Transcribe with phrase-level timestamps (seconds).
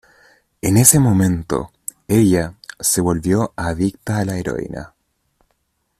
[0.63, 1.71] En ese momento,
[2.07, 4.95] ella se volvió adicta a la heroína.